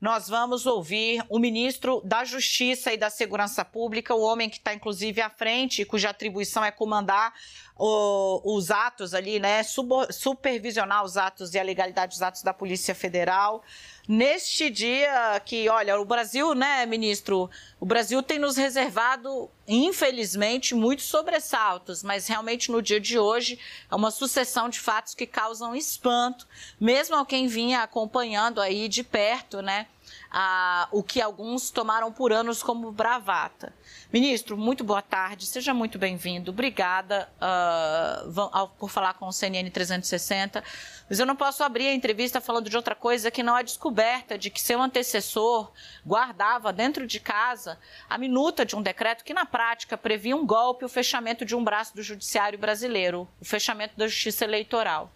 [0.00, 4.72] nós vamos ouvir o ministro da Justiça e da Segurança Pública, o homem que está
[4.72, 7.34] inclusive à frente, cuja atribuição é comandar
[7.76, 9.62] o, os atos ali, né,
[10.10, 13.62] supervisionar os atos e a legalidade dos atos da Polícia Federal
[14.08, 21.06] neste dia que, olha, o Brasil, né, ministro, o Brasil tem nos reservado, infelizmente, muitos
[21.06, 23.58] sobressaltos, mas realmente no dia de hoje
[23.90, 26.46] é uma sucessão de fatos que causam espanto,
[26.80, 29.86] mesmo a quem vinha acompanhando aí de perto, né,
[30.30, 33.74] a, o que alguns tomaram por anos como bravata.
[34.12, 36.52] Ministro, muito boa tarde, seja muito bem-vindo.
[36.52, 40.62] Obrigada uh, por falar com o CNN 360.
[41.08, 44.38] Mas eu não posso abrir a entrevista falando de outra coisa que não é descoberta
[44.38, 45.72] de que seu antecessor
[46.06, 47.78] guardava dentro de casa
[48.08, 51.64] a minuta de um decreto que, na prática, previa um golpe, o fechamento de um
[51.64, 55.12] braço do judiciário brasileiro, o fechamento da justiça eleitoral.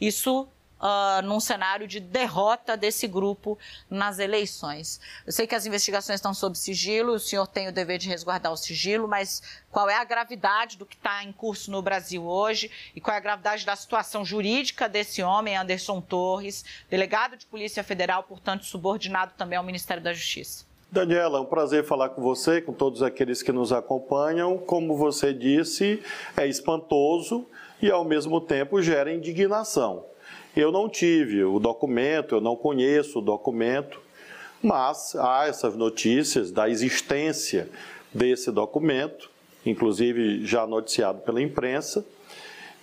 [0.00, 0.48] Isso
[0.80, 3.58] uh, num cenário de derrota desse grupo
[3.90, 5.00] nas eleições.
[5.26, 8.52] Eu sei que as investigações estão sob sigilo, o senhor tem o dever de resguardar
[8.52, 12.70] o sigilo, mas qual é a gravidade do que está em curso no Brasil hoje
[12.94, 17.84] e qual é a gravidade da situação jurídica desse homem, Anderson Torres, delegado de Polícia
[17.84, 20.68] Federal, portanto subordinado também ao Ministério da Justiça?
[20.90, 24.56] Daniela, é um prazer falar com você, com todos aqueles que nos acompanham.
[24.56, 26.02] Como você disse,
[26.34, 27.46] é espantoso
[27.82, 30.06] e, ao mesmo tempo, gera indignação.
[30.58, 34.00] Eu não tive o documento, eu não conheço o documento,
[34.60, 37.70] mas há essas notícias da existência
[38.12, 39.30] desse documento,
[39.64, 42.04] inclusive já noticiado pela imprensa,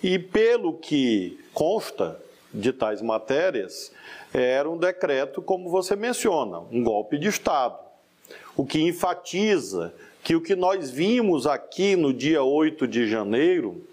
[0.02, 2.18] e pelo que consta
[2.50, 3.92] de tais matérias,
[4.32, 7.78] era um decreto, como você menciona, um golpe de Estado,
[8.56, 9.92] o que enfatiza
[10.24, 13.86] que o que nós vimos aqui no dia 8 de janeiro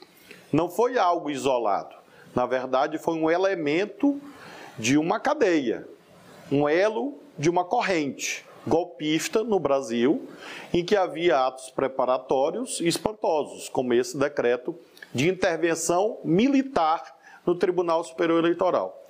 [0.53, 2.01] não foi algo isolado.
[2.35, 4.19] Na verdade, foi um elemento
[4.77, 5.87] de uma cadeia,
[6.51, 10.27] um elo de uma corrente golpista no Brasil,
[10.73, 14.75] em que havia atos preparatórios espantosos, como esse decreto
[15.13, 19.03] de intervenção militar no Tribunal Superior Eleitoral.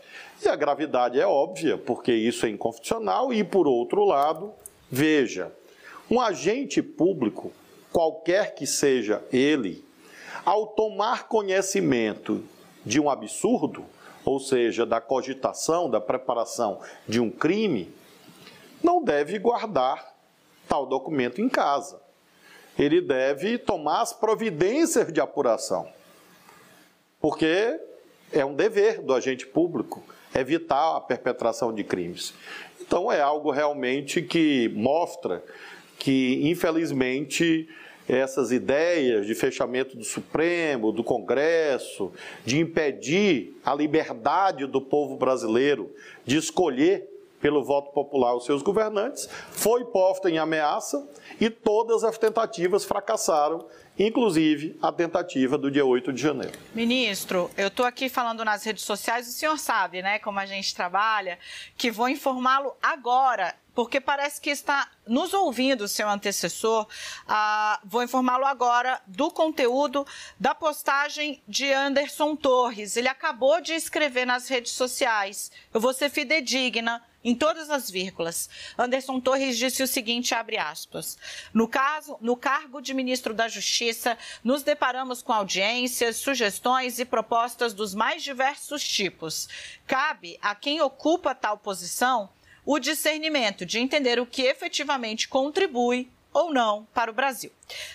[0.44, 4.52] E a gravidade é óbvia, porque isso é inconstitucional, e por outro lado,
[4.90, 5.52] veja,
[6.10, 7.52] um agente público,
[7.92, 9.86] qualquer que seja ele,
[10.44, 12.44] ao tomar conhecimento
[12.86, 13.86] de um absurdo,
[14.26, 17.94] ou seja, da cogitação, da preparação de um crime,
[18.82, 20.14] não deve guardar
[20.68, 22.02] tal documento em casa.
[22.78, 25.88] Ele deve tomar as providências de apuração.
[27.20, 27.80] Porque
[28.32, 30.04] é um dever do agente público
[30.36, 32.34] evitar a perpetração de crimes.
[32.82, 35.44] Então é algo realmente que mostra
[36.00, 37.70] que, infelizmente,
[38.08, 42.12] essas ideias de fechamento do Supremo, do Congresso,
[42.46, 45.94] de impedir a liberdade do povo brasileiro
[46.26, 47.10] de escolher
[47.44, 51.06] pelo voto popular os seus governantes, foi posta em ameaça
[51.42, 53.68] e todas as tentativas fracassaram,
[54.00, 56.58] inclusive a tentativa do dia 8 de janeiro.
[56.74, 60.74] Ministro, eu estou aqui falando nas redes sociais, o senhor sabe, né, como a gente
[60.74, 61.38] trabalha,
[61.78, 66.88] que vou informá-lo agora porque parece que está nos ouvindo, seu antecessor.
[67.28, 70.06] Ah, vou informá-lo agora do conteúdo
[70.40, 72.96] da postagem de Anderson Torres.
[72.96, 75.52] Ele acabou de escrever nas redes sociais.
[75.74, 78.50] Eu vou ser fidedigna em todas as vírgulas.
[78.78, 81.18] Anderson Torres disse o seguinte, abre aspas,
[81.54, 87.74] no caso, no cargo de ministro da Justiça, nos deparamos com audiências, sugestões e propostas
[87.74, 89.48] dos mais diversos tipos.
[89.88, 92.30] Cabe a quem ocupa tal posição
[92.66, 97.52] o discernimento de entender o que efetivamente contribui ou não para o Brasil.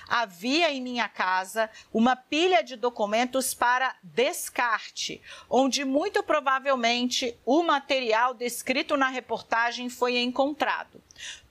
[0.09, 5.21] Havia em minha casa uma pilha de documentos para descarte,
[5.51, 11.03] onde muito provavelmente o material descrito na reportagem foi encontrado.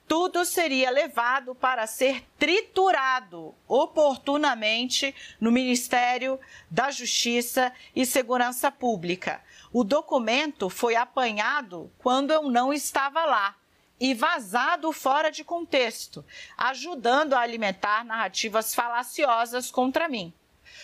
[0.08, 9.42] Tudo seria levado para ser triturado oportunamente no Ministério da Justiça e Segurança Pública
[9.72, 13.54] o documento foi apanhado quando eu não estava lá
[14.00, 16.24] e vazado fora de contexto,
[16.56, 20.32] ajudando a alimentar narrativas falaciosas contra mim.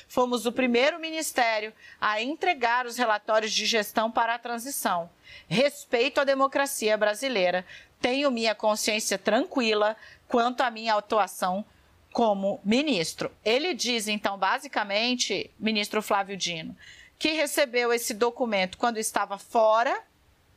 [0.09, 5.09] Fomos o primeiro ministério a entregar os relatórios de gestão para a transição.
[5.49, 7.65] Respeito à democracia brasileira,
[8.05, 9.97] tenho minha consciência tranquila
[10.29, 11.65] quanto à minha atuação
[12.12, 13.33] como ministro.
[13.43, 16.77] Ele diz, então, basicamente, ministro Flávio Dino,
[17.19, 20.03] que recebeu esse documento quando estava fora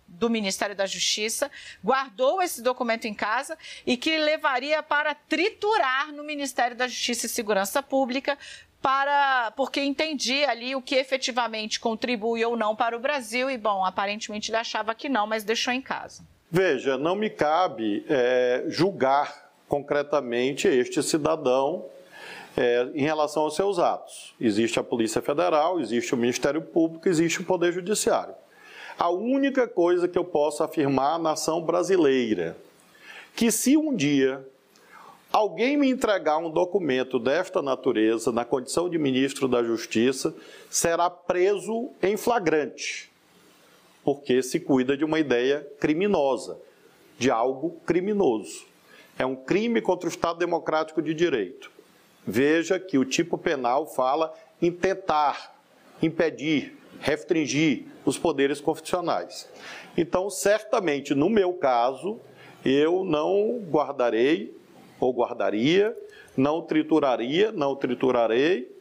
[0.06, 1.50] do Ministério da Justiça,
[1.82, 7.30] guardou esse documento em casa e que levaria para triturar no Ministério da Justiça e
[7.30, 8.38] Segurança Pública
[8.82, 13.86] para porque entendia ali o que efetivamente contribui ou não para o Brasil e bom,
[13.86, 16.26] aparentemente ele achava que não, mas deixou em casa.
[16.50, 21.86] Veja, não me cabe é, julgar concretamente este cidadão
[22.56, 24.34] é, em relação aos seus atos.
[24.40, 28.34] Existe a Polícia Federal, existe o Ministério Público, existe o Poder Judiciário.
[28.98, 32.58] A única coisa que eu posso afirmar à nação brasileira,
[33.36, 34.44] que se um dia
[35.32, 40.34] alguém me entregar um documento desta natureza, na condição de ministro da Justiça,
[40.70, 43.12] será preso em flagrante,
[44.08, 46.58] porque se cuida de uma ideia criminosa,
[47.20, 48.66] de algo criminoso.
[49.20, 51.70] É um crime contra o Estado Democrático de Direito.
[52.26, 55.60] Veja que o tipo penal fala em tentar
[56.02, 59.50] impedir, restringir os poderes constitucionais.
[59.98, 62.18] Então, certamente, no meu caso,
[62.64, 64.56] eu não guardarei
[65.02, 65.94] ou guardaria,
[66.38, 68.72] não trituraria, não triturarei,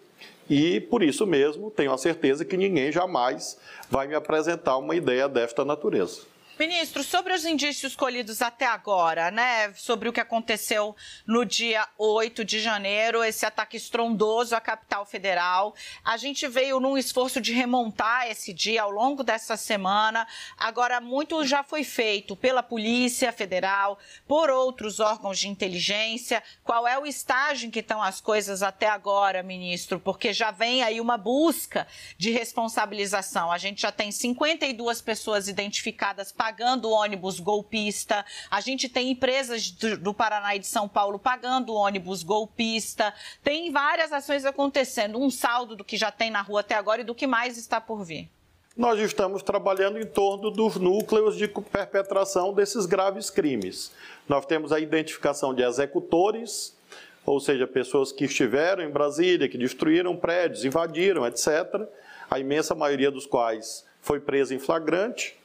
[0.49, 3.59] e por isso mesmo tenho a certeza que ninguém jamais
[3.91, 6.21] vai me apresentar uma ideia desta natureza.
[6.59, 12.47] Ministro, sobre os indícios colhidos até agora, né, sobre o que aconteceu no dia 8
[12.47, 18.29] de janeiro, esse ataque estrondoso à capital federal, a gente veio num esforço de remontar
[18.29, 20.27] esse dia ao longo dessa semana.
[20.57, 26.43] Agora, muito já foi feito pela Polícia Federal, por outros órgãos de inteligência.
[26.65, 30.01] Qual é o estágio em que estão as coisas até agora, ministro?
[30.01, 31.87] Porque já vem aí uma busca
[32.17, 33.53] de responsabilização.
[33.53, 40.15] A gente já tem 52 pessoas identificadas pagando ônibus golpista, a gente tem empresas do,
[40.15, 43.13] Paraná e de São Paulo pagando ônibus golpista,
[43.43, 47.05] tem várias ações acontecendo, um saldo do que já tem na rua até agora e
[47.05, 48.31] do que mais está por vir.
[48.77, 53.91] Nós estamos trabalhando em torno dos núcleos de perpetração desses graves crimes.
[54.29, 56.77] Nós temos a identificação de executores,
[57.25, 61.89] ou seja, pessoas que estiveram em Brasília, que destruíram prédios, invadiram, etc.
[62.31, 65.37] A imensa maioria dos quais foi presa em flagrante.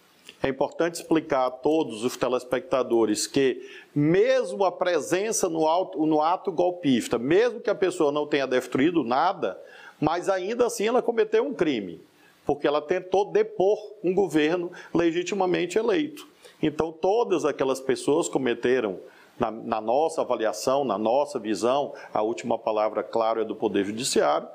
[0.43, 3.61] É importante explicar a todos os telespectadores que,
[3.93, 9.03] mesmo a presença no, auto, no ato golpista, mesmo que a pessoa não tenha destruído
[9.03, 9.61] nada,
[9.99, 12.01] mas ainda assim ela cometeu um crime,
[12.43, 16.27] porque ela tentou depor um governo legitimamente eleito.
[16.59, 18.99] Então, todas aquelas pessoas cometeram,
[19.39, 24.47] na, na nossa avaliação, na nossa visão, a última palavra, claro, é do Poder Judiciário,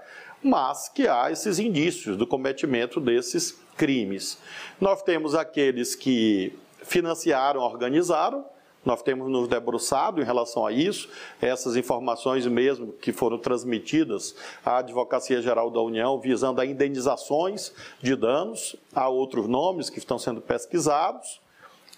[0.47, 4.39] mas que há esses indícios do cometimento desses crimes.
[4.81, 8.45] Nós temos aqueles que financiaram, organizaram,
[8.85, 11.09] nós temos nos debruçado em relação a isso,
[11.43, 18.15] essas informações mesmo que foram transmitidas à Advocacia Geral da União, visando a indenizações de
[18.15, 21.41] danos, há outros nomes que estão sendo pesquisados,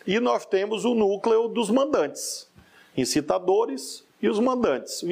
[0.07, 2.49] e nós temos o núcleo dos mandantes,
[2.97, 5.03] incitadores e os mandantes.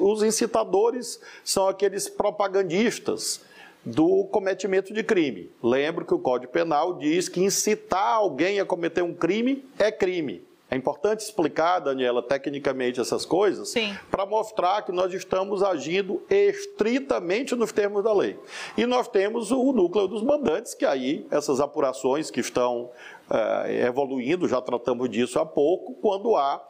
[0.00, 3.40] Os incitadores são aqueles propagandistas
[3.84, 5.50] do cometimento de crime.
[5.62, 10.46] Lembro que o Código Penal diz que incitar alguém a cometer um crime é crime.
[10.70, 13.72] É importante explicar, Daniela, tecnicamente essas coisas,
[14.10, 18.38] para mostrar que nós estamos agindo estritamente nos termos da lei.
[18.76, 22.90] E nós temos o núcleo dos mandantes, que aí, essas apurações que estão
[23.30, 26.62] é, evoluindo, já tratamos disso há pouco, quando há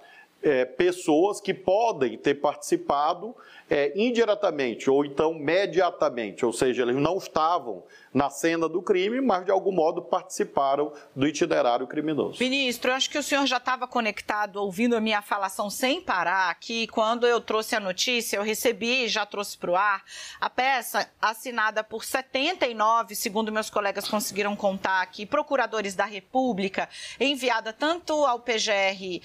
[0.43, 3.35] é, pessoas que podem ter participado
[3.69, 9.45] é, indiretamente ou então mediatamente, ou seja, eles não estavam na cena do crime, mas
[9.45, 12.39] de algum modo participaram do itinerário criminoso.
[12.41, 16.51] Ministro, eu acho que o senhor já estava conectado, ouvindo a minha falação sem parar
[16.51, 16.87] aqui.
[16.87, 20.03] Quando eu trouxe a notícia, eu recebi e já trouxe para o ar
[20.41, 26.89] a peça assinada por 79, segundo meus colegas conseguiram contar aqui, procuradores da República,
[27.21, 29.21] enviada tanto ao PGR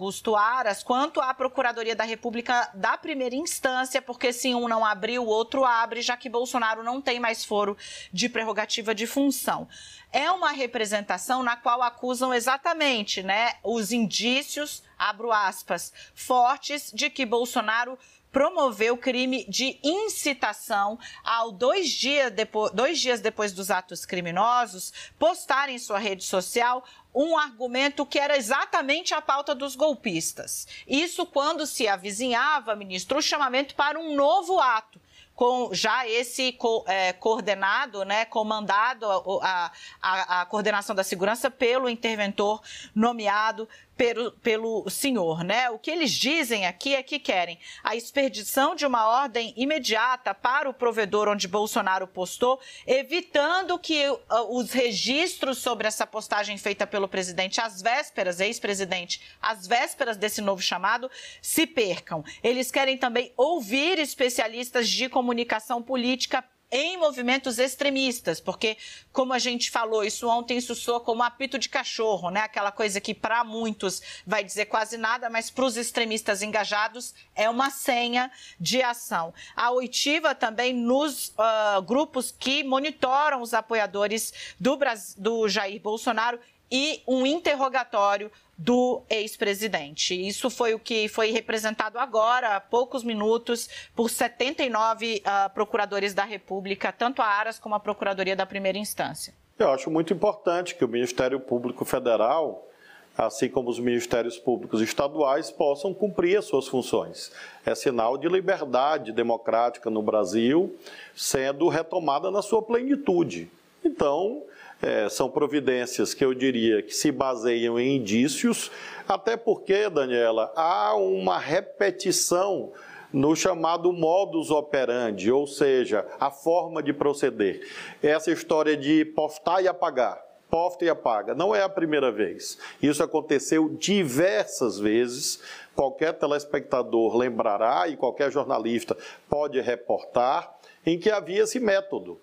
[0.00, 5.18] Augusto Aras quanto à Procuradoria da República da primeira instância, porque se um não abrir,
[5.18, 7.76] o outro abre, já que Bolsonaro não tem mais foro
[8.10, 9.68] de prerrogativa de função.
[10.10, 17.26] É uma representação na qual acusam exatamente né, os indícios, abro aspas, fortes de que
[17.26, 17.98] Bolsonaro
[18.32, 25.68] promoveu crime de incitação ao dois dias, depois, dois dias depois dos atos criminosos postar
[25.68, 26.84] em sua rede social
[27.14, 30.66] um argumento que era exatamente a pauta dos golpistas.
[30.86, 35.00] Isso quando se avizinhava, ministro, o chamamento para um novo ato
[35.40, 39.06] com já esse co, é, coordenado, né, comandado
[39.40, 39.72] a,
[40.02, 42.60] a, a coordenação da segurança pelo interventor
[42.94, 43.66] nomeado
[44.00, 45.68] pelo, pelo senhor, né?
[45.68, 50.70] O que eles dizem aqui é que querem a expedição de uma ordem imediata para
[50.70, 54.18] o provedor onde Bolsonaro postou, evitando que uh,
[54.56, 60.62] os registros sobre essa postagem feita pelo presidente às vésperas, ex-presidente, às vésperas desse novo
[60.62, 61.10] chamado,
[61.42, 62.24] se percam.
[62.42, 68.76] Eles querem também ouvir especialistas de comunicação política em movimentos extremistas, porque,
[69.12, 72.40] como a gente falou, isso ontem isso soa como apito de cachorro, né?
[72.40, 77.50] Aquela coisa que para muitos vai dizer quase nada, mas para os extremistas engajados é
[77.50, 79.34] uma senha de ação.
[79.56, 84.78] A oitiva também nos uh, grupos que monitoram os apoiadores do,
[85.16, 86.38] do Jair Bolsonaro
[86.70, 90.14] e um interrogatório do ex-presidente.
[90.14, 96.12] Isso foi o que foi representado agora, há poucos minutos, por 79 uh, ah, procuradores
[96.12, 99.32] da República, tanto a Aras como a Procuradoria da Primeira Instância.
[99.58, 102.68] Eu acho muito importante que o Ministério Público Federal,
[103.16, 107.32] assim como os ministérios públicos estaduais, possam cumprir as suas funções.
[107.64, 110.78] É sinal de liberdade democrática no Brasil
[111.14, 113.50] sendo retomada na sua plenitude.
[113.82, 114.42] Então,
[114.82, 118.70] é, são providências que eu diria que se baseiam em indícios,
[119.08, 122.72] até porque, Daniela, há uma repetição
[123.12, 127.66] no chamado modus operandi, ou seja, a forma de proceder.
[128.02, 132.58] Essa história de postar e apagar, posta e apaga, não é a primeira vez.
[132.80, 135.42] Isso aconteceu diversas vezes.
[135.74, 138.96] Qualquer telespectador lembrará e qualquer jornalista
[139.28, 140.56] pode reportar
[140.86, 142.20] em que havia esse método.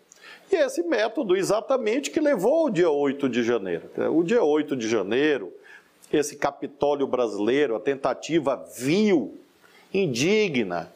[0.52, 3.90] E esse método exatamente que levou ao dia 8 de janeiro.
[4.14, 5.54] O dia 8 de janeiro,
[6.12, 9.38] esse Capitólio brasileiro, a tentativa vil,
[9.94, 10.92] indigna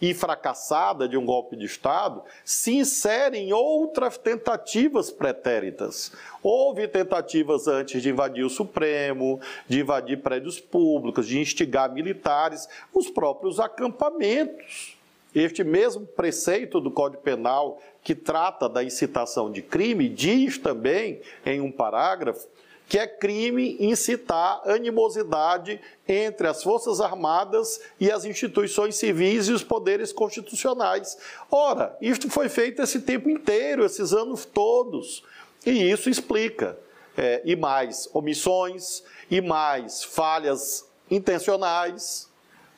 [0.00, 6.12] e fracassada de um golpe de Estado, se insere em outras tentativas pretéritas.
[6.42, 13.08] Houve tentativas antes de invadir o Supremo, de invadir prédios públicos, de instigar militares, os
[13.08, 14.96] próprios acampamentos.
[15.34, 21.60] Este mesmo preceito do Código Penal que trata da incitação de crime diz também em
[21.60, 22.48] um parágrafo
[22.92, 29.64] que é crime incitar animosidade entre as Forças Armadas e as instituições civis e os
[29.64, 31.16] poderes constitucionais.
[31.50, 35.24] Ora, isto foi feito esse tempo inteiro, esses anos todos.
[35.64, 36.78] E isso explica.
[37.16, 42.28] É, e mais omissões, e mais falhas intencionais,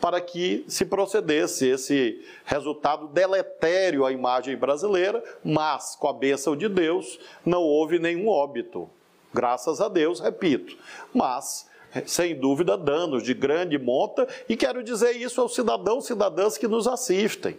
[0.04, 6.68] para que se procedesse esse resultado deletério à imagem brasileira, mas com a bênção de
[6.68, 8.86] Deus não houve nenhum óbito.
[9.32, 10.76] Graças a Deus, repito.
[11.14, 11.66] Mas
[12.04, 16.68] sem dúvida, danos de grande monta, e quero dizer isso aos cidadãos e cidadãs que
[16.68, 17.56] nos assistem.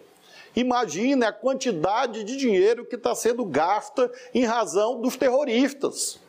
[0.55, 6.23] Imagine a quantidade de dinheiro que está sendo gasta em razão dos terroristas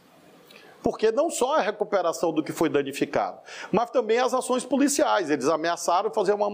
[0.87, 3.41] porque não só a recuperação do que foi danificado,
[3.73, 5.29] mas também as ações policiais.
[5.29, 6.49] Eles ameaçaram fazer uma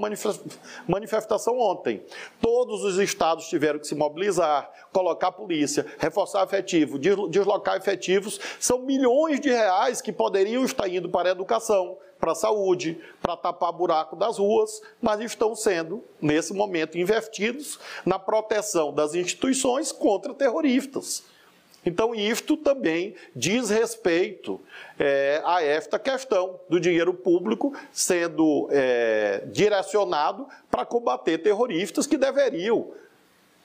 [0.89, 2.03] manifestação ontem.
[2.41, 8.41] Todos os estados tiveram que se mobilizar, colocar polícia, reforçar efetivo, deslocar efetivos.
[8.59, 13.37] São milhões de reais que poderiam estar indo para a educação, para a saúde, para
[13.37, 20.33] tapar buraco das ruas, mas estão sendo, nesse momento, investidos na proteção das instituições contra
[20.33, 21.23] terroristas.
[21.85, 24.61] Então, isto também diz respeito
[24.99, 32.93] é, a esta questão do dinheiro público sendo é, direcionado para combater terroristas que deveriam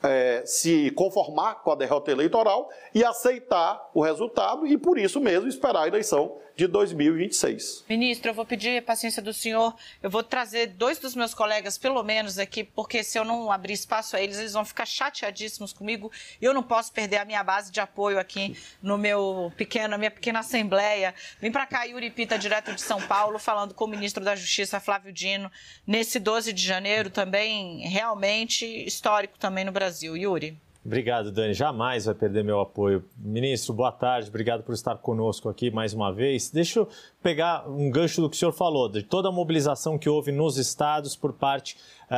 [0.02, 5.48] é, se conformar com a derrota eleitoral e aceitar o resultado e, por isso mesmo,
[5.48, 7.86] esperar a eleição de 2026.
[7.88, 9.76] Ministro, eu vou pedir paciência do senhor.
[10.02, 13.74] Eu vou trazer dois dos meus colegas, pelo menos, aqui, porque se eu não abrir
[13.74, 16.12] espaço a eles, eles vão ficar chateadíssimos comigo.
[16.42, 20.00] E eu não posso perder a minha base de apoio aqui no meu pequeno, na
[20.00, 21.14] minha pequena assembleia.
[21.40, 24.80] Vem para cá, Yuri Pita, direto de São Paulo, falando com o ministro da Justiça,
[24.80, 25.52] Flávio Dino,
[25.86, 30.18] nesse 12 de janeiro, também realmente histórico também no Brasil.
[30.18, 30.58] Yuri.
[30.88, 31.54] Obrigado, Dani.
[31.54, 33.04] Jamais vai perder meu apoio.
[33.18, 34.30] Ministro, boa tarde.
[34.30, 36.50] Obrigado por estar conosco aqui mais uma vez.
[36.50, 36.88] Deixa eu
[37.22, 40.58] pegar um gancho do que o senhor falou, de toda a mobilização que houve nos
[40.58, 41.76] estados por parte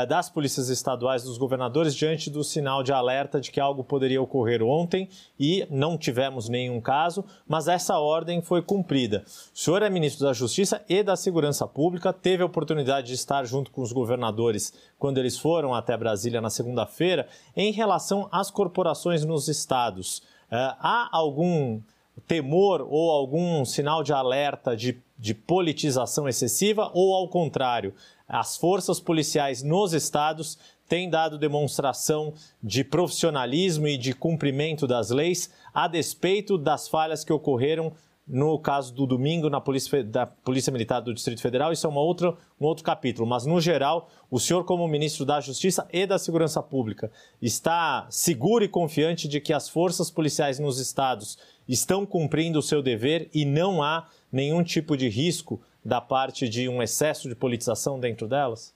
[0.08, 4.62] das polícias estaduais, dos governadores, diante do sinal de alerta de que algo poderia ocorrer
[4.62, 9.24] ontem e não tivemos nenhum caso, mas essa ordem foi cumprida.
[9.25, 13.43] O senhor é ministro da Justiça e da Segurança Pública, teve a oportunidade de estar
[13.46, 19.25] junto com os governadores quando eles foram até Brasília na segunda-feira, em relação às corporações
[19.25, 20.19] nos estados.
[20.51, 21.81] Uh, há algum
[22.27, 27.93] temor ou algum sinal de alerta de, de politização excessiva ou, ao contrário,
[28.29, 30.57] as forças policiais nos estados
[30.88, 37.33] têm dado demonstração de profissionalismo e de cumprimento das leis, a despeito das falhas que
[37.33, 37.91] ocorreram
[38.29, 42.00] no caso do domingo na Polícia, da Polícia Militar do Distrito Federal, isso é uma
[42.00, 43.27] outra, um outro capítulo.
[43.27, 48.63] Mas, no geral, o senhor, como ministro da Justiça e da Segurança Pública, está seguro
[48.63, 53.45] e confiante de que as forças policiais nos estados estão cumprindo o seu dever e
[53.45, 58.74] não há nenhum tipo de risco da parte de um excesso de politização dentro delas?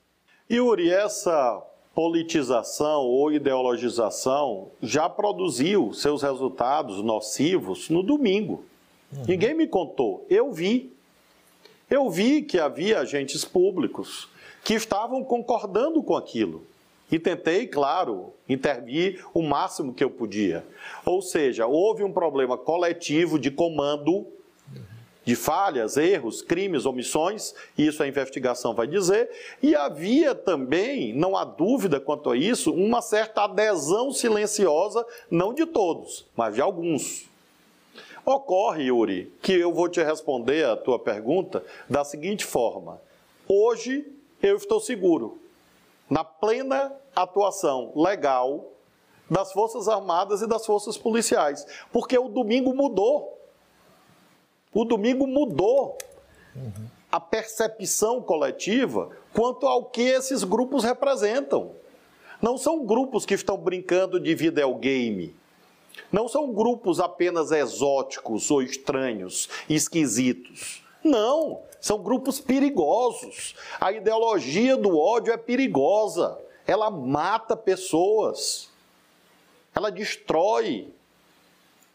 [0.50, 1.62] Yuri, essa
[1.93, 8.65] politização ou ideologização já produziu seus resultados nocivos no domingo.
[9.12, 9.24] Uhum.
[9.27, 10.91] Ninguém me contou, eu vi.
[11.89, 14.27] Eu vi que havia agentes públicos
[14.63, 16.65] que estavam concordando com aquilo.
[17.12, 20.65] E tentei, claro, intervir o máximo que eu podia.
[21.05, 24.25] Ou seja, houve um problema coletivo de comando
[25.25, 29.30] de falhas, erros, crimes, omissões, isso a investigação vai dizer,
[29.62, 35.65] e havia também, não há dúvida quanto a isso, uma certa adesão silenciosa, não de
[35.65, 37.30] todos, mas de alguns.
[38.25, 43.01] Ocorre, Yuri, que eu vou te responder a tua pergunta da seguinte forma:
[43.48, 44.06] hoje
[44.42, 45.39] eu estou seguro,
[46.10, 48.72] na plena atuação legal
[49.30, 53.42] das Forças Armadas e das Forças Policiais, porque o domingo mudou.
[54.74, 55.98] O domingo mudou
[56.56, 56.88] uhum.
[57.12, 61.72] a percepção coletiva quanto ao que esses grupos representam.
[62.42, 65.36] Não são grupos que estão brincando de videogame.
[66.12, 70.84] Não são grupos apenas exóticos ou estranhos, esquisitos.
[71.03, 73.56] Não, são grupos perigosos.
[73.80, 76.39] A ideologia do ódio é perigosa.
[76.65, 78.70] Ela mata pessoas.
[79.75, 80.94] Ela destrói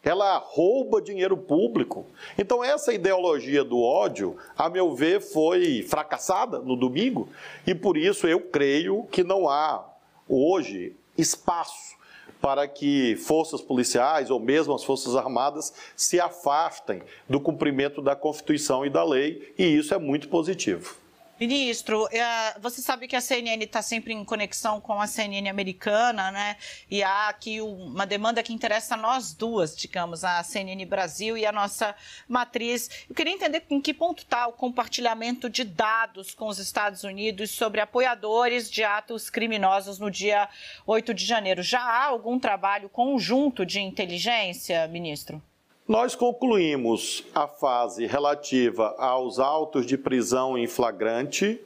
[0.03, 2.05] ela rouba dinheiro público.
[2.37, 7.29] Então, essa ideologia do ódio, a meu ver, foi fracassada no domingo,
[7.67, 9.85] e por isso eu creio que não há
[10.27, 11.97] hoje espaço
[12.41, 18.85] para que forças policiais ou mesmo as forças armadas se afastem do cumprimento da Constituição
[18.85, 20.95] e da lei, e isso é muito positivo.
[21.39, 26.31] Ministro, é, você sabe que a CNN está sempre em conexão com a CNN americana,
[26.31, 26.57] né?
[26.91, 31.45] E há aqui uma demanda que interessa a nós duas, digamos, a CNN Brasil e
[31.45, 31.95] a nossa
[32.27, 33.05] matriz.
[33.09, 37.51] Eu queria entender em que ponto está o compartilhamento de dados com os Estados Unidos
[37.51, 40.49] sobre apoiadores de atos criminosos no dia
[40.85, 41.63] 8 de janeiro.
[41.63, 45.41] Já há algum trabalho conjunto de inteligência, ministro?
[45.89, 51.59] Nós concluímos a fase relativa aos autos de prisão em flagrante,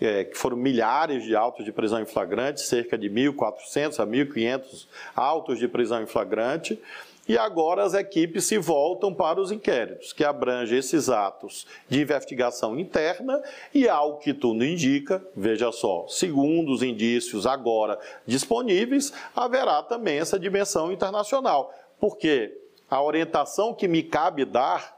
[0.00, 4.86] é, que foram milhares de autos de prisão em flagrante, cerca de 1.400 a 1.500
[5.16, 6.80] autos de prisão em flagrante,
[7.28, 12.78] e agora as equipes se voltam para os inquéritos, que abrangem esses atos de investigação
[12.78, 13.42] interna
[13.74, 20.38] e, ao que tudo indica, veja só, segundo os indícios agora disponíveis, haverá também essa
[20.38, 21.74] dimensão internacional.
[21.98, 22.62] Por quê?
[22.90, 24.96] A orientação que me cabe dar,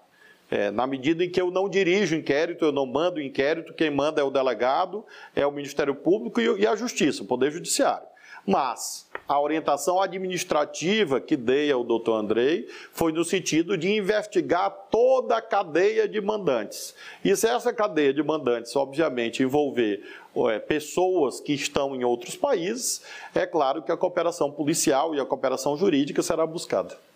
[0.51, 4.20] é, na medida em que eu não dirijo inquérito, eu não mando inquérito, quem manda
[4.20, 8.07] é o delegado, é o Ministério Público e, e a Justiça, o Poder Judiciário.
[8.46, 15.37] Mas a orientação administrativa que dei ao doutor Andrei foi no sentido de investigar toda
[15.37, 16.94] a cadeia de mandantes.
[17.22, 20.03] E se essa cadeia de mandantes, obviamente, envolver
[20.51, 23.03] é, pessoas que estão em outros países,
[23.35, 27.08] é claro que a cooperação policial e a cooperação jurídica será buscada.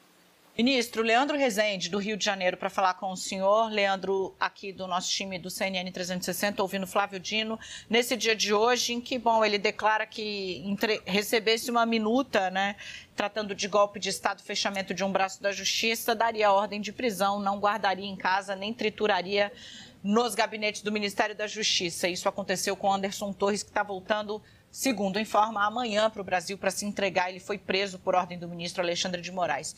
[0.56, 3.70] Ministro, Leandro Rezende, do Rio de Janeiro, para falar com o senhor.
[3.70, 8.92] Leandro, aqui do nosso time do CNN 360, ouvindo Flávio Dino, nesse dia de hoje,
[8.92, 11.00] em que, bom, ele declara que entre...
[11.06, 12.76] recebesse uma minuta, né,
[13.16, 17.40] tratando de golpe de Estado, fechamento de um braço da Justiça, daria ordem de prisão,
[17.40, 19.50] não guardaria em casa, nem trituraria
[20.02, 22.08] nos gabinetes do Ministério da Justiça.
[22.08, 26.70] Isso aconteceu com Anderson Torres, que está voltando segundo informa, amanhã para o Brasil para
[26.70, 27.30] se entregar.
[27.30, 29.76] Ele foi preso por ordem do ministro Alexandre de Moraes.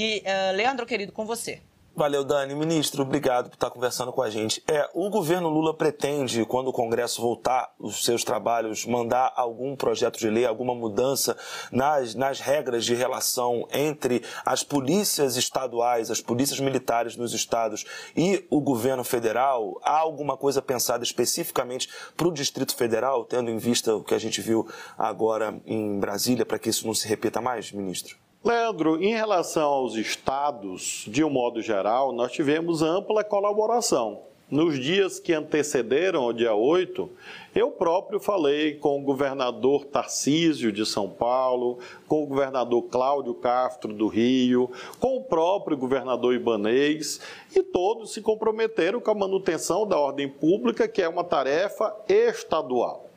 [0.00, 1.60] E, uh, Leandro, querido, com você.
[1.96, 2.54] Valeu, Dani.
[2.54, 4.62] Ministro, obrigado por estar conversando com a gente.
[4.68, 10.16] É, o governo Lula pretende, quando o Congresso voltar os seus trabalhos, mandar algum projeto
[10.16, 11.36] de lei, alguma mudança
[11.72, 17.84] nas, nas regras de relação entre as polícias estaduais, as polícias militares nos estados
[18.16, 19.80] e o governo federal?
[19.82, 24.20] Há alguma coisa pensada especificamente para o Distrito Federal, tendo em vista o que a
[24.20, 28.16] gente viu agora em Brasília, para que isso não se repita mais, ministro?
[28.44, 34.20] Leandro, em relação aos estados, de um modo geral, nós tivemos ampla colaboração.
[34.48, 37.10] Nos dias que antecederam o dia 8,
[37.52, 43.92] eu próprio falei com o governador Tarcísio de São Paulo, com o governador Cláudio Castro
[43.92, 44.70] do Rio,
[45.00, 47.20] com o próprio governador Ibanês,
[47.54, 53.07] e todos se comprometeram com a manutenção da ordem pública, que é uma tarefa estadual.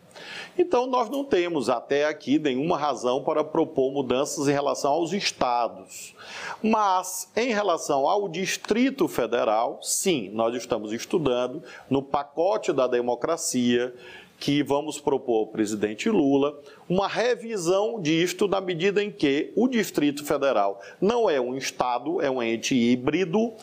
[0.57, 6.13] Então, nós não temos até aqui nenhuma razão para propor mudanças em relação aos estados.
[6.61, 13.93] Mas, em relação ao Distrito Federal, sim, nós estamos estudando no pacote da democracia
[14.41, 20.25] que vamos propor ao presidente Lula uma revisão disto na medida em que o Distrito
[20.25, 23.54] Federal não é um Estado, é um ente híbrido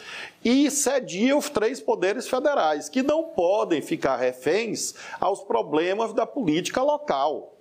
[0.44, 6.80] e cedia os três poderes federais, que não podem ficar reféns aos problemas da política
[6.80, 7.56] local.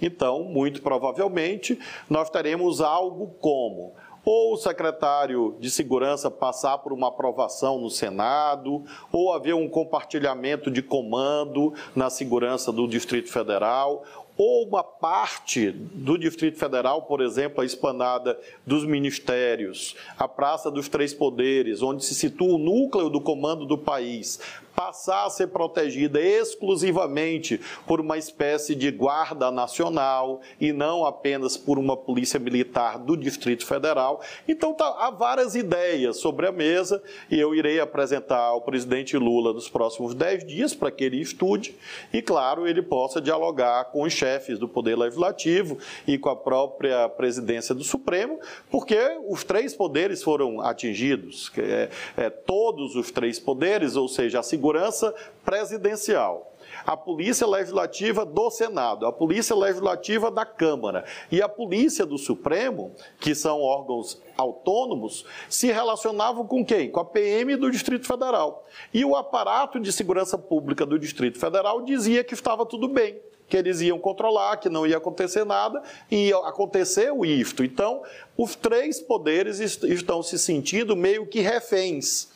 [0.00, 3.92] Então, muito provavelmente, nós teremos algo como
[4.24, 10.70] ou o secretário de Segurança passar por uma aprovação no Senado, ou haver um compartilhamento
[10.70, 14.04] de comando na segurança do Distrito Federal,
[14.42, 20.88] ou uma parte do Distrito Federal, por exemplo, a esplanada dos ministérios, a Praça dos
[20.88, 24.40] Três Poderes, onde se situa o núcleo do comando do país,
[24.74, 31.78] passar a ser protegida exclusivamente por uma espécie de guarda nacional e não apenas por
[31.78, 34.20] uma polícia militar do Distrito Federal.
[34.48, 39.52] Então tá, há várias ideias sobre a mesa e eu irei apresentar ao presidente Lula
[39.52, 41.74] nos próximos dez dias para que ele estude
[42.12, 47.08] e, claro, ele possa dialogar com os chefes do Poder Legislativo e com a própria
[47.08, 48.38] presidência do Supremo,
[48.70, 54.42] porque os três poderes foram atingidos, é, é, todos os três poderes, ou seja, a
[54.70, 55.12] segurança
[55.44, 56.54] presidencial,
[56.86, 62.94] a Polícia Legislativa do Senado, a Polícia Legislativa da Câmara e a Polícia do Supremo,
[63.18, 66.88] que são órgãos autônomos, se relacionavam com quem?
[66.88, 68.64] Com a PM do Distrito Federal.
[68.94, 73.56] E o aparato de segurança pública do Distrito Federal dizia que estava tudo bem que
[73.56, 77.64] eles iam controlar, que não ia acontecer nada, e ia acontecer o isto.
[77.64, 78.00] Então,
[78.36, 82.29] os três poderes estão se sentindo meio que reféns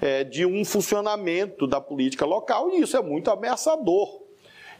[0.00, 4.22] é, de um funcionamento da política local, e isso é muito ameaçador.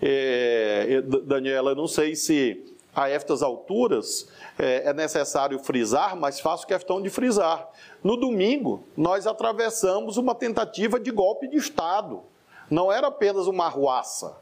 [0.00, 4.28] É, Daniela, não sei se a estas alturas
[4.59, 7.68] é, é necessário frisar, mas faço questão de frisar.
[8.02, 12.22] No domingo, nós atravessamos uma tentativa de golpe de Estado.
[12.70, 14.37] Não era apenas uma arruaça,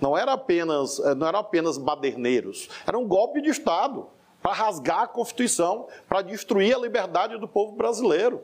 [0.00, 4.08] não era apenas, é, não eram apenas baderneiros, era um golpe de Estado
[4.42, 8.42] para rasgar a Constituição, para destruir a liberdade do povo brasileiro.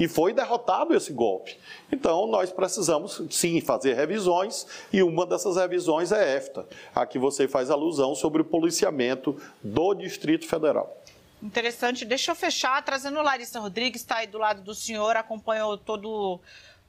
[0.00, 1.58] E foi derrotado esse golpe.
[1.92, 7.46] Então, nós precisamos, sim, fazer revisões, e uma dessas revisões é esta, a que você
[7.46, 10.96] faz alusão sobre o policiamento do Distrito Federal.
[11.42, 12.06] Interessante.
[12.06, 16.40] Deixa eu fechar trazendo Larissa Rodrigues, está aí do lado do senhor, acompanhou todo,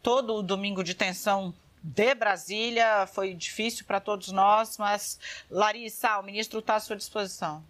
[0.02, 3.08] todo o domingo de tensão de Brasília.
[3.08, 5.20] Foi difícil para todos nós, mas
[5.50, 7.62] Larissa, o ministro está à sua disposição.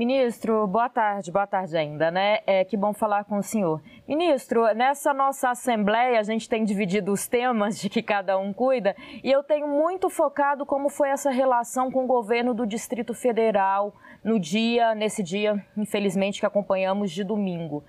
[0.00, 2.38] Ministro, boa tarde, boa tarde ainda, né?
[2.46, 3.82] É, que bom falar com o senhor.
[4.08, 8.96] Ministro, nessa nossa Assembleia a gente tem dividido os temas de que cada um cuida
[9.22, 13.94] e eu tenho muito focado como foi essa relação com o governo do Distrito Federal
[14.24, 17.84] no dia, nesse dia, infelizmente, que acompanhamos de domingo.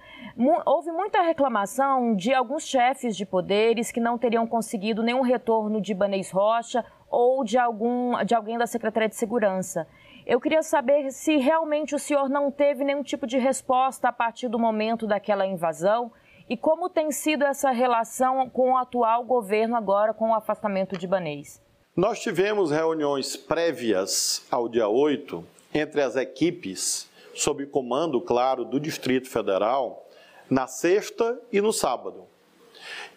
[0.66, 5.94] Houve muita reclamação de alguns chefes de poderes que não teriam conseguido nenhum retorno de
[5.94, 9.88] Banês Rocha ou de, algum, de alguém da Secretaria de Segurança.
[10.32, 14.48] Eu queria saber se realmente o senhor não teve nenhum tipo de resposta a partir
[14.48, 16.10] do momento daquela invasão
[16.50, 21.06] e como tem sido essa relação com o atual governo agora com o afastamento de
[21.06, 21.62] Banês.
[21.94, 29.30] Nós tivemos reuniões prévias ao dia 8 entre as equipes, sob comando, claro, do Distrito
[29.30, 30.08] Federal,
[30.50, 32.24] na sexta e no sábado.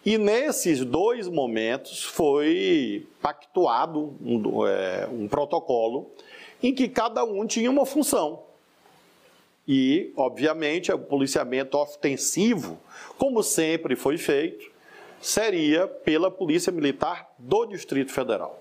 [0.05, 6.11] E nesses dois momentos foi pactuado um, é, um protocolo
[6.67, 8.43] em que cada um tinha uma função.
[9.67, 12.79] E, obviamente, o policiamento ostensivo,
[13.19, 14.71] como sempre foi feito,
[15.21, 18.59] seria pela Polícia Militar do Distrito Federal.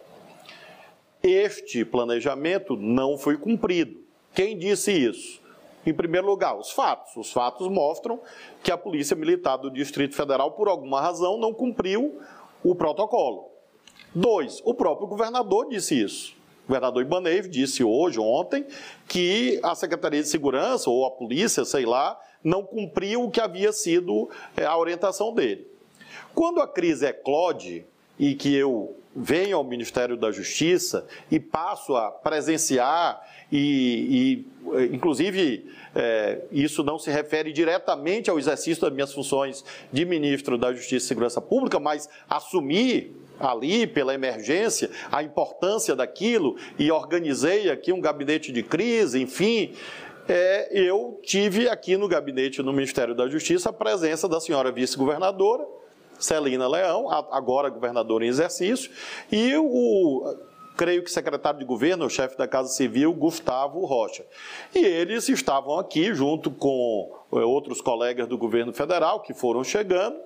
[1.22, 4.02] Este planejamento não foi cumprido.
[4.34, 5.40] Quem disse isso?
[5.86, 7.16] Em primeiro lugar, os fatos.
[7.16, 8.20] Os fatos mostram
[8.62, 12.20] que a Polícia Militar do Distrito Federal, por alguma razão, não cumpriu
[12.62, 13.50] o protocolo.
[14.14, 16.43] Dois, o próprio governador disse isso.
[16.64, 18.64] O governador Ibanez disse hoje, ontem,
[19.06, 23.72] que a Secretaria de Segurança ou a polícia, sei lá, não cumpriu o que havia
[23.72, 25.66] sido é, a orientação dele.
[26.34, 27.84] Quando a crise eclode
[28.18, 33.22] e que eu venho ao Ministério da Justiça e passo a presenciar
[33.52, 34.44] e,
[34.80, 40.58] e inclusive, é, isso não se refere diretamente ao exercício das minhas funções de ministro
[40.58, 47.70] da Justiça e Segurança Pública, mas assumir ali pela emergência, a importância daquilo e organizei
[47.70, 49.72] aqui um gabinete de crise, enfim.
[50.26, 55.66] É, eu tive aqui no gabinete no Ministério da Justiça a presença da senhora vice-governadora,
[56.18, 58.90] Celina Leão, agora governadora em exercício,
[59.30, 60.34] e o
[60.76, 64.24] creio que secretário de governo, o chefe da Casa Civil, Gustavo Rocha.
[64.74, 70.16] E eles estavam aqui junto com eh, outros colegas do governo federal que foram chegando,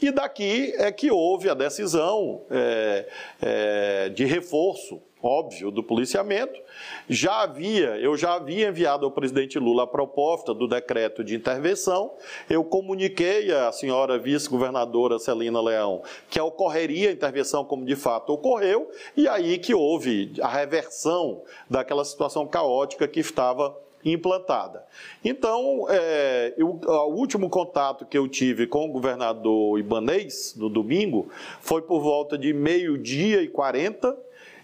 [0.00, 3.08] e daqui é que houve a decisão é,
[3.40, 6.60] é, de reforço óbvio, do policiamento.
[7.08, 12.12] Já havia, eu já havia enviado ao presidente Lula a proposta do decreto de intervenção.
[12.50, 18.90] Eu comuniquei à senhora vice-governadora Celina Leão que ocorreria a intervenção como de fato ocorreu,
[19.16, 24.84] e aí que houve a reversão daquela situação caótica que estava implantada.
[25.24, 31.28] Então, é, eu, o último contato que eu tive com o governador Ibanês, no domingo,
[31.60, 34.16] foi por volta de meio-dia e 40,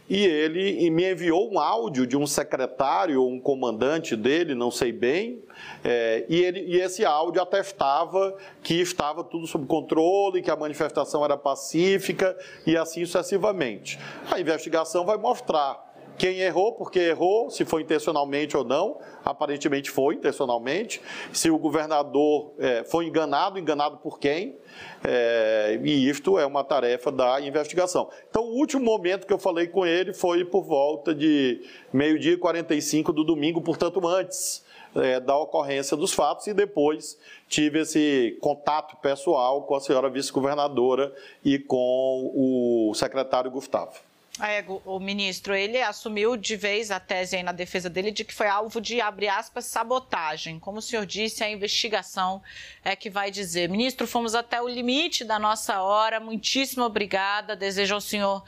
[0.08, 4.90] e ele me enviou um áudio de um secretário ou um comandante dele, não sei
[4.90, 5.42] bem,
[5.84, 11.24] é, e, ele, e esse áudio atestava que estava tudo sob controle, que a manifestação
[11.24, 13.98] era pacífica e assim sucessivamente.
[14.30, 15.87] A investigação vai mostrar
[16.18, 21.00] quem errou, porque errou, se foi intencionalmente ou não, aparentemente foi intencionalmente.
[21.32, 24.56] Se o governador é, foi enganado, enganado por quem?
[25.04, 28.10] É, e isto é uma tarefa da investigação.
[28.28, 32.36] Então, o último momento que eu falei com ele foi por volta de meio-dia e
[32.36, 34.64] 45 do domingo, portanto, antes
[34.96, 37.16] é, da ocorrência dos fatos, e depois
[37.48, 44.07] tive esse contato pessoal com a senhora vice-governadora e com o secretário Gustavo.
[44.40, 48.32] É, o ministro, ele assumiu de vez a tese aí na defesa dele de que
[48.32, 50.58] foi alvo de, abre aspas, sabotagem.
[50.60, 52.40] Como o senhor disse, a investigação
[52.84, 53.68] é que vai dizer.
[53.68, 56.20] Ministro, fomos até o limite da nossa hora.
[56.20, 57.56] Muitíssimo obrigada.
[57.56, 58.44] Desejo ao senhor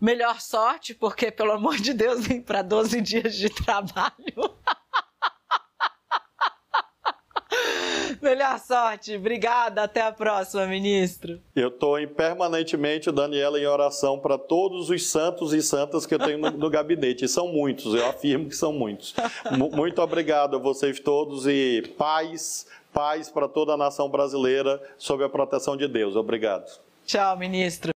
[0.00, 4.56] melhor sorte, porque, pelo amor de Deus, vem para 12 dias de trabalho.
[8.22, 9.16] Melhor sorte.
[9.16, 9.82] Obrigada.
[9.82, 11.40] Até a próxima, ministro.
[11.54, 16.38] Eu estou permanentemente, Daniela, em oração para todos os santos e santas que eu tenho
[16.38, 17.24] no, no gabinete.
[17.24, 19.14] E são muitos, eu afirmo que são muitos.
[19.50, 25.22] M muito obrigado a vocês todos e paz, paz para toda a nação brasileira sob
[25.24, 26.16] a proteção de Deus.
[26.16, 26.80] Obrigado.
[27.06, 27.92] Tchau, ministro.